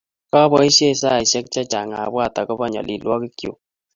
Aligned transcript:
Kaboishee 0.31 0.95
saishek 1.01 1.45
che 1.53 1.61
chang 1.71 1.91
abwaat 2.03 2.35
akoba 2.41 2.65
nyalilwogik 2.71 3.33
chu 3.39 3.51